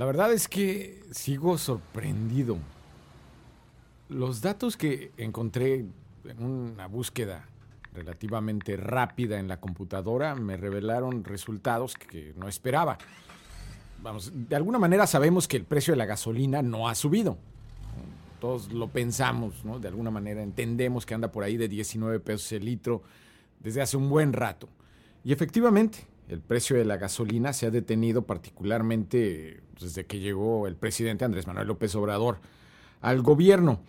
[0.00, 2.56] La verdad es que sigo sorprendido.
[4.08, 5.84] Los datos que encontré
[6.24, 7.46] en una búsqueda
[7.92, 12.96] relativamente rápida en la computadora me revelaron resultados que no esperaba.
[14.02, 17.36] Vamos, de alguna manera sabemos que el precio de la gasolina no ha subido.
[18.40, 19.80] Todos lo pensamos, ¿no?
[19.80, 23.02] De alguna manera entendemos que anda por ahí de 19 pesos el litro
[23.58, 24.66] desde hace un buen rato.
[25.24, 30.76] Y efectivamente, el precio de la gasolina se ha detenido particularmente desde que llegó el
[30.76, 32.38] presidente Andrés Manuel López Obrador
[33.00, 33.80] al gobierno.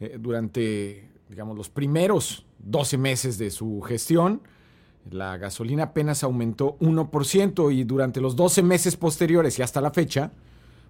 [0.00, 4.42] Eh, durante, digamos, los primeros 12 meses de su gestión,
[5.10, 10.32] la gasolina apenas aumentó 1% y durante los 12 meses posteriores y hasta la fecha,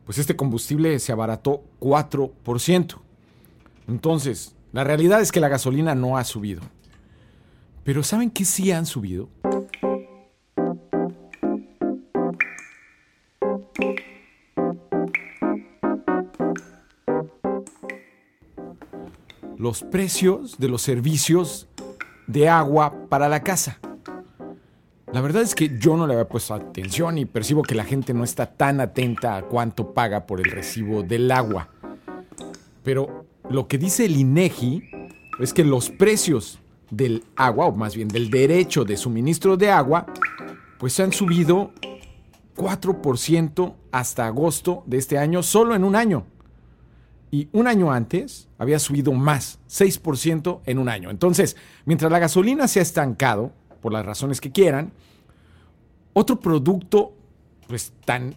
[0.05, 2.97] pues este combustible se abarató 4%.
[3.87, 6.63] Entonces, la realidad es que la gasolina no ha subido.
[7.85, 9.29] Pero ¿saben qué sí han subido?
[19.59, 21.67] Los precios de los servicios
[22.29, 23.81] de agua para la casa.
[25.13, 28.15] La verdad es que yo no le había puesto atención y percibo que la gente
[28.15, 31.71] no está tan atenta a cuánto paga por el recibo del agua.
[32.85, 34.91] Pero lo que dice el INEGI
[35.41, 40.07] es que los precios del agua, o más bien del derecho de suministro de agua,
[40.79, 41.73] pues han subido
[42.57, 46.27] 4% hasta agosto de este año, solo en un año
[47.31, 51.11] y un año antes había subido más, 6% en un año.
[51.11, 54.93] Entonces, mientras la gasolina se ha estancado, por las razones que quieran,
[56.13, 57.15] otro producto
[57.69, 58.35] pues tan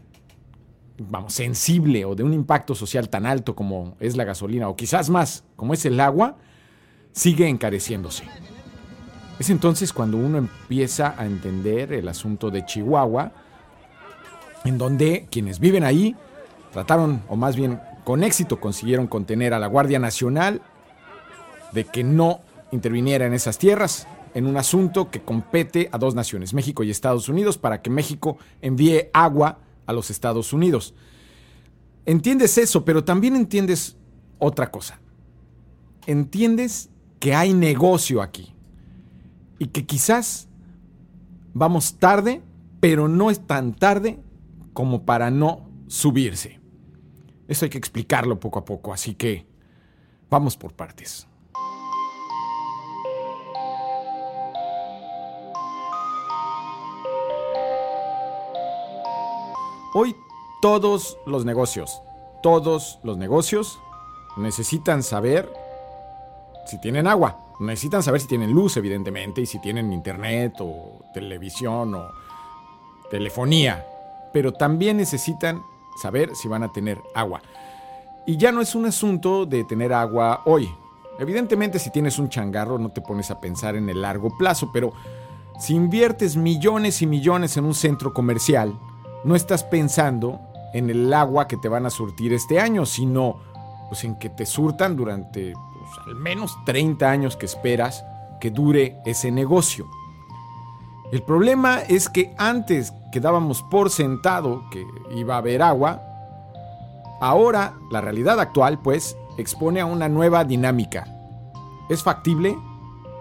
[1.09, 5.09] vamos, sensible o de un impacto social tan alto como es la gasolina, o quizás
[5.09, 6.37] más, como es el agua,
[7.11, 8.23] sigue encareciéndose.
[9.39, 13.31] Es entonces cuando uno empieza a entender el asunto de Chihuahua,
[14.63, 16.15] en donde quienes viven ahí
[16.71, 20.61] trataron, o más bien con éxito consiguieron contener a la Guardia Nacional
[21.71, 22.41] de que no
[22.71, 27.27] interviniera en esas tierras en un asunto que compete a dos naciones, México y Estados
[27.27, 30.93] Unidos, para que México envíe agua a los Estados Unidos.
[32.05, 33.97] Entiendes eso, pero también entiendes
[34.39, 34.99] otra cosa.
[36.07, 36.89] Entiendes
[37.19, 38.55] que hay negocio aquí
[39.59, 40.47] y que quizás
[41.53, 42.41] vamos tarde,
[42.79, 44.19] pero no es tan tarde
[44.73, 46.60] como para no subirse.
[47.51, 49.45] Eso hay que explicarlo poco a poco, así que
[50.29, 51.27] vamos por partes.
[59.93, 60.15] Hoy
[60.61, 62.01] todos los negocios,
[62.41, 63.81] todos los negocios
[64.37, 65.51] necesitan saber
[66.65, 71.95] si tienen agua, necesitan saber si tienen luz, evidentemente, y si tienen internet o televisión
[71.95, 72.11] o
[73.09, 73.85] telefonía,
[74.31, 75.61] pero también necesitan
[76.01, 77.41] saber si van a tener agua.
[78.25, 80.69] Y ya no es un asunto de tener agua hoy.
[81.19, 84.93] Evidentemente si tienes un changarro no te pones a pensar en el largo plazo, pero
[85.59, 88.79] si inviertes millones y millones en un centro comercial,
[89.23, 90.39] no estás pensando
[90.73, 93.39] en el agua que te van a surtir este año, sino
[93.89, 98.03] pues, en que te surtan durante pues, al menos 30 años que esperas
[98.39, 99.85] que dure ese negocio.
[101.11, 106.01] El problema es que antes que dábamos por sentado que iba a haber agua,
[107.19, 111.05] ahora la realidad actual pues expone a una nueva dinámica.
[111.89, 112.57] Es factible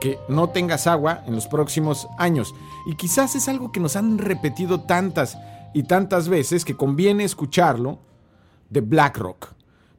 [0.00, 2.54] que no tengas agua en los próximos años
[2.86, 5.36] y quizás es algo que nos han repetido tantas
[5.74, 7.98] y tantas veces que conviene escucharlo
[8.68, 9.48] de BlackRock.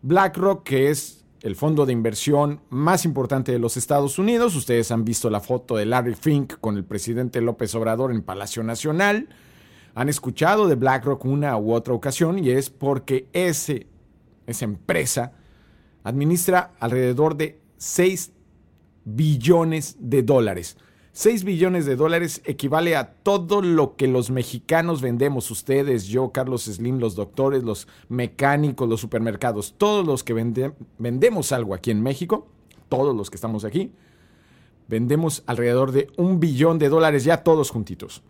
[0.01, 4.55] BlackRock que es el fondo de inversión más importante de los Estados Unidos.
[4.55, 8.63] Ustedes han visto la foto de Larry Fink con el presidente López Obrador en Palacio
[8.63, 9.29] Nacional.
[9.95, 13.87] Han escuchado de BlackRock una u otra ocasión y es porque ese,
[14.45, 15.33] esa empresa
[16.03, 18.31] administra alrededor de 6
[19.03, 20.77] billones de dólares.
[21.13, 26.63] 6 billones de dólares equivale a todo lo que los mexicanos vendemos, ustedes, yo, Carlos
[26.63, 30.33] Slim, los doctores, los mecánicos, los supermercados, todos los que
[30.97, 32.47] vendemos algo aquí en México,
[32.87, 33.91] todos los que estamos aquí,
[34.87, 38.23] vendemos alrededor de un billón de dólares ya todos juntitos.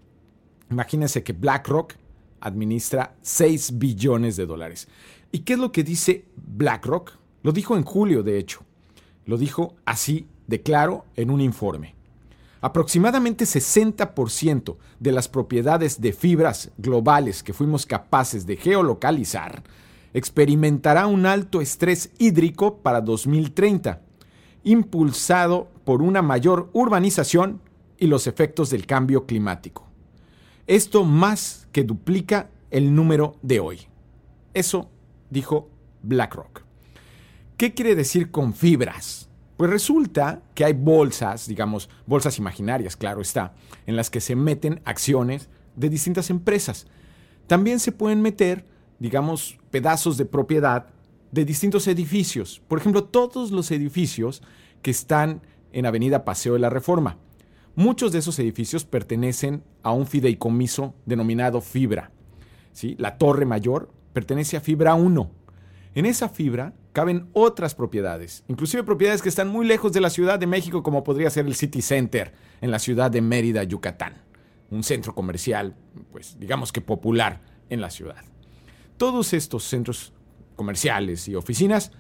[0.72, 1.94] Imagínense que BlackRock
[2.40, 4.88] administra 6 billones de dólares.
[5.32, 7.14] ¿Y qué es lo que dice BlackRock?
[7.44, 8.62] Lo dijo en julio, de hecho.
[9.26, 11.96] Lo dijo así de claro en un informe.
[12.62, 19.64] Aproximadamente 60% de las propiedades de fibras globales que fuimos capaces de geolocalizar
[20.14, 24.02] experimentará un alto estrés hídrico para 2030,
[24.64, 27.62] impulsado por una mayor urbanización
[27.98, 29.88] y los efectos del cambio climático.
[30.68, 33.80] Esto más que duplica el número de hoy.
[34.54, 34.90] Eso
[35.30, 35.70] dijo
[36.04, 36.62] BlackRock.
[37.58, 39.31] ¿Qué quiere decir con fibras?
[39.62, 43.54] Pues resulta que hay bolsas, digamos, bolsas imaginarias, claro está,
[43.86, 46.88] en las que se meten acciones de distintas empresas.
[47.46, 48.66] También se pueden meter,
[48.98, 50.88] digamos, pedazos de propiedad
[51.32, 52.60] de distintos edificios.
[52.68, 54.42] Por ejemplo, todos los edificios
[54.82, 55.44] que están
[55.74, 57.20] en Avenida Paseo de la Reforma.
[57.76, 62.10] Muchos de esos edificios pertenecen a un fideicomiso denominado Fibra.
[62.74, 62.96] ¿sí?
[62.98, 65.30] La Torre Mayor pertenece a Fibra 1.
[65.94, 70.40] En esa fibra caben otras propiedades, inclusive propiedades que están muy lejos de la Ciudad
[70.40, 74.16] de México, como podría ser el City Center en la ciudad de Mérida, Yucatán,
[74.70, 75.76] un centro comercial,
[76.12, 78.24] pues digamos que popular en la ciudad.
[78.98, 80.14] Todos estos centros
[80.56, 81.92] comerciales y oficinas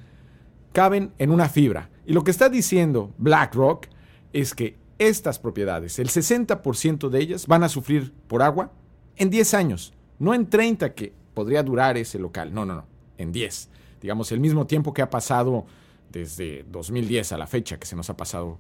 [0.73, 1.89] caben en una fibra.
[2.05, 3.88] Y lo que está diciendo BlackRock
[4.33, 8.71] es que estas propiedades, el 60% de ellas van a sufrir por agua
[9.15, 12.85] en 10 años, no en 30 que podría durar ese local, no, no, no,
[13.17, 13.69] en 10
[14.01, 15.65] digamos, el mismo tiempo que ha pasado
[16.09, 18.59] desde 2010 a la fecha, que se nos ha pasado,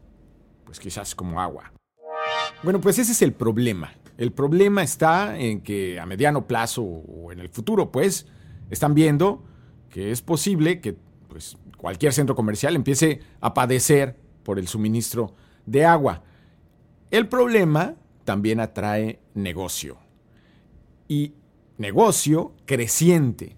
[0.65, 1.71] pues quizás como agua.
[2.63, 3.93] Bueno, pues ese es el problema.
[4.17, 8.27] El problema está en que a mediano plazo o en el futuro, pues,
[8.69, 9.43] están viendo
[9.89, 10.95] que es posible que
[11.27, 15.33] pues, cualquier centro comercial empiece a padecer por el suministro
[15.65, 16.23] de agua.
[17.09, 19.97] El problema también atrae negocio.
[21.07, 21.33] Y
[21.77, 23.57] negocio creciente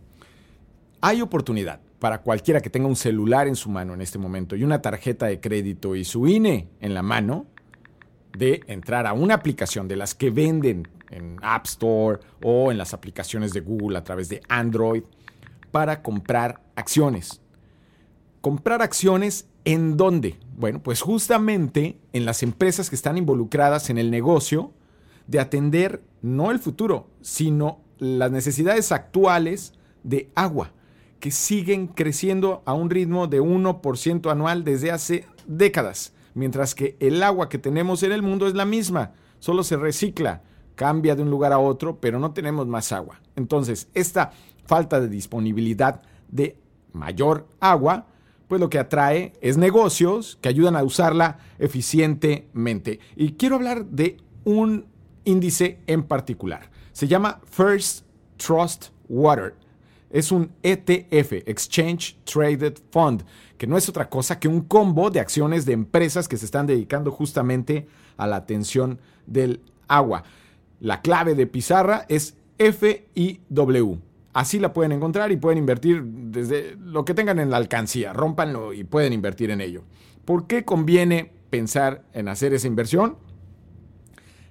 [1.04, 4.64] hay oportunidad para cualquiera que tenga un celular en su mano en este momento y
[4.64, 7.46] una tarjeta de crédito y su INE en la mano
[8.38, 12.94] de entrar a una aplicación de las que venden en App Store o en las
[12.94, 15.04] aplicaciones de Google a través de Android
[15.72, 17.42] para comprar acciones.
[18.40, 20.40] Comprar acciones en dónde?
[20.56, 24.72] Bueno, pues justamente en las empresas que están involucradas en el negocio
[25.28, 29.74] de atender no el futuro, sino las necesidades actuales
[30.04, 30.72] de agua
[31.24, 37.24] que siguen creciendo a un ritmo de 1% anual desde hace décadas, mientras que el
[37.24, 40.42] agua que tenemos en el mundo es la misma, solo se recicla,
[40.76, 43.22] cambia de un lugar a otro, pero no tenemos más agua.
[43.38, 44.34] Entonces, esta
[44.66, 46.58] falta de disponibilidad de
[46.92, 48.08] mayor agua,
[48.50, 53.00] pues lo que atrae es negocios que ayudan a usarla eficientemente.
[53.16, 54.88] Y quiero hablar de un
[55.24, 56.70] índice en particular.
[56.92, 58.06] Se llama First
[58.36, 59.63] Trust Water
[60.14, 63.26] es un ETF, Exchange Traded Fund,
[63.58, 66.68] que no es otra cosa que un combo de acciones de empresas que se están
[66.68, 70.24] dedicando justamente a la atención del agua.
[70.80, 73.98] La clave de pizarra es FIW.
[74.34, 78.72] Así la pueden encontrar y pueden invertir desde lo que tengan en la alcancía, rompanlo
[78.72, 79.84] y pueden invertir en ello.
[80.26, 83.18] ¿Por qué conviene pensar en hacer esa inversión?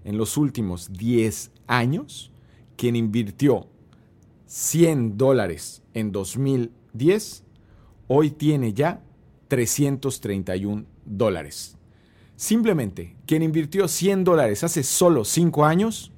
[0.04, 2.32] En los últimos 10 años,
[2.76, 3.68] quien invirtió
[4.52, 7.42] 100 dólares en 2010,
[8.06, 9.00] hoy tiene ya
[9.48, 11.78] 331 dólares.
[12.36, 16.12] Simplemente, quien invirtió 100 dólares hace solo 5 años,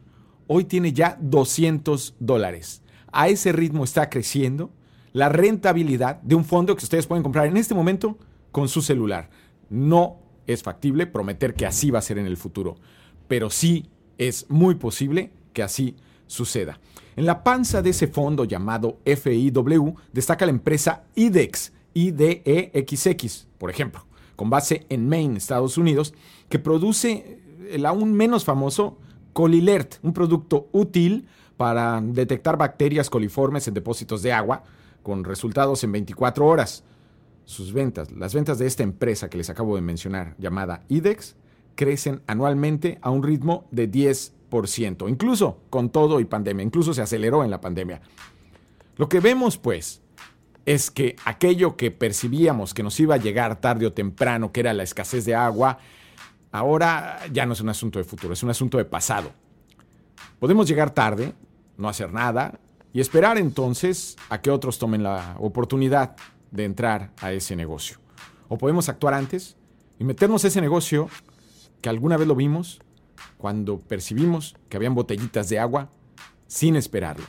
[0.49, 2.83] hoy tiene ya 200 dólares.
[3.13, 4.73] A ese ritmo está creciendo
[5.13, 8.19] la rentabilidad de un fondo que ustedes pueden comprar en este momento
[8.51, 9.31] con su celular.
[9.71, 10.17] No
[10.49, 12.75] es factible prometer que así va a ser en el futuro,
[13.29, 15.95] pero sí es muy posible que así
[16.27, 16.79] suceda.
[17.17, 24.05] En la panza de ese fondo llamado FIW destaca la empresa IDEX, IDEXX, por ejemplo,
[24.37, 26.13] con base en Maine, Estados Unidos,
[26.49, 27.41] que produce
[27.71, 28.99] el aún menos famoso
[29.33, 31.27] Colilert, un producto útil
[31.57, 34.65] para detectar bacterias coliformes en depósitos de agua,
[35.03, 36.85] con resultados en 24 horas.
[37.45, 41.37] Sus ventas, las ventas de esta empresa que les acabo de mencionar, llamada IDEX,
[41.75, 43.87] crecen anualmente a un ritmo de
[44.63, 48.01] 10 incluso con todo y pandemia, incluso se aceleró en la pandemia.
[48.97, 50.01] Lo que vemos, pues,
[50.67, 54.73] es que aquello que percibíamos que nos iba a llegar tarde o temprano, que era
[54.73, 55.79] la escasez de agua,
[56.53, 59.33] ahora ya no es un asunto de futuro, es un asunto de pasado.
[60.39, 61.35] Podemos llegar tarde,
[61.77, 62.59] no hacer nada
[62.93, 66.17] y esperar entonces a que otros tomen la oportunidad
[66.51, 67.99] de entrar a ese negocio.
[68.49, 69.57] O podemos actuar antes
[69.99, 71.09] y meternos a ese negocio
[71.81, 72.81] que alguna vez lo vimos
[73.45, 75.91] cuando percibimos que habían botellitas de agua
[76.47, 77.27] sin esperarlo.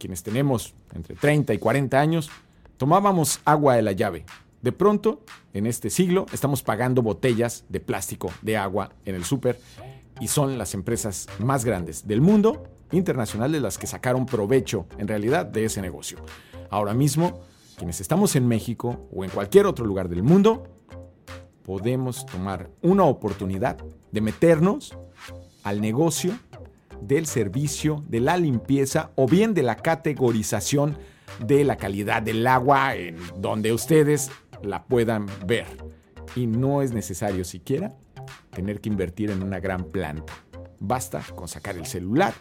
[0.00, 2.28] Quienes tenemos entre 30 y 40 años,
[2.76, 4.24] tomábamos agua de la llave.
[4.62, 9.60] De pronto, en este siglo, estamos pagando botellas de plástico de agua en el súper
[10.18, 15.46] y son las empresas más grandes del mundo internacionales las que sacaron provecho en realidad
[15.46, 16.18] de ese negocio.
[16.68, 17.42] Ahora mismo,
[17.78, 20.73] quienes estamos en México o en cualquier otro lugar del mundo,
[21.64, 23.78] podemos tomar una oportunidad
[24.12, 24.96] de meternos
[25.62, 26.38] al negocio
[27.00, 30.96] del servicio, de la limpieza o bien de la categorización
[31.44, 34.30] de la calidad del agua en donde ustedes
[34.62, 35.66] la puedan ver.
[36.36, 37.94] Y no es necesario siquiera
[38.50, 40.32] tener que invertir en una gran planta.
[40.78, 42.34] Basta con sacar el celular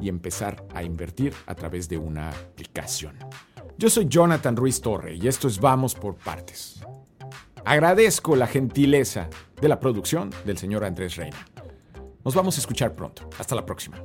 [0.00, 3.16] y empezar a invertir a través de una aplicación.
[3.76, 6.80] Yo soy Jonathan Ruiz Torre y esto es Vamos por Partes.
[7.68, 9.28] Agradezco la gentileza
[9.60, 11.36] de la producción del señor Andrés Reina.
[12.24, 13.28] Nos vamos a escuchar pronto.
[13.38, 13.98] Hasta la próxima.